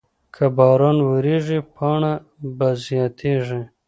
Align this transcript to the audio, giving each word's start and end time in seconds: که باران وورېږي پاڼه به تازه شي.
که 0.33 0.45
باران 0.57 0.97
وورېږي 1.01 1.59
پاڼه 1.75 2.13
به 2.57 2.69
تازه 3.19 3.33
شي. 3.45 3.61